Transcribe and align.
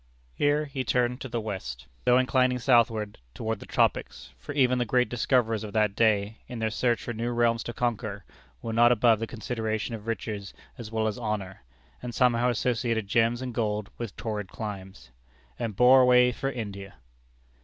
Here 0.33 0.65
he 0.65 0.83
turned 0.83 1.21
to 1.21 1.29
the 1.29 1.39
west, 1.39 1.85
though 2.05 2.17
inclining 2.17 2.57
southward 2.57 3.19
toward 3.35 3.59
the 3.59 3.67
tropics 3.67 4.33
(for 4.39 4.51
even 4.53 4.79
the 4.79 4.83
great 4.85 5.09
discoverers 5.09 5.63
of 5.63 5.73
that 5.73 5.95
day, 5.95 6.39
in 6.47 6.57
their 6.57 6.71
search 6.71 7.03
for 7.03 7.13
new 7.13 7.29
realms 7.31 7.61
to 7.65 7.71
conquer, 7.73 8.25
were 8.63 8.73
not 8.73 8.91
above 8.91 9.19
the 9.19 9.27
consideration 9.27 9.93
of 9.93 10.07
riches 10.07 10.55
as 10.75 10.91
well 10.91 11.05
as 11.05 11.19
honor, 11.19 11.61
and 12.01 12.15
somehow 12.15 12.49
associated 12.49 13.05
gems 13.05 13.43
and 13.43 13.53
gold 13.53 13.91
with 13.99 14.15
torrid 14.15 14.47
climes), 14.47 15.11
and 15.59 15.75
bore 15.75 16.01
away 16.01 16.31
for 16.31 16.49
India! 16.51 16.95